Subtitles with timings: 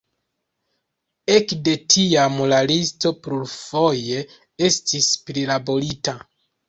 [1.33, 4.25] Ekde tiam la listo plurfoje
[4.71, 6.17] estis prilaborita.